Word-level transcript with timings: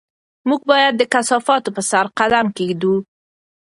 موږ 0.47 0.61
باید 0.71 0.93
د 0.97 1.03
کثافاتو 1.13 1.69
په 1.75 1.81
سر 1.89 2.05
قدم 2.19 2.47
کېږدو. 2.57 2.95